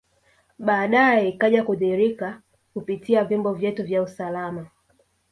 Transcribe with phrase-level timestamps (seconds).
[0.59, 2.41] Baadae ikaja kudhihirika
[2.73, 4.67] kupitia vyombo vyetu vya usalama